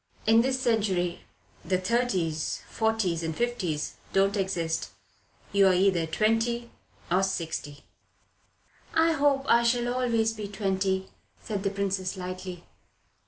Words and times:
"In 0.25 0.41
this 0.41 0.59
century 0.59 1.19
the 1.63 1.77
thirties, 1.77 2.63
forties, 2.67 3.21
and 3.21 3.35
fifties 3.37 3.97
don't 4.13 4.35
exist. 4.35 4.89
You're 5.51 5.75
either 5.75 6.07
twenty 6.07 6.71
or 7.11 7.21
sixty." 7.21 7.83
"I 8.95 9.11
hope 9.11 9.45
I 9.47 9.61
shall 9.61 9.93
always 9.93 10.33
be 10.33 10.47
twenty," 10.47 11.09
said 11.43 11.61
the 11.61 11.69
Princess 11.69 12.17
lightly. 12.17 12.63